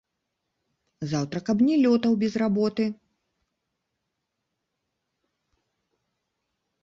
[1.11, 2.87] Заўтра каб не лётаў без работы!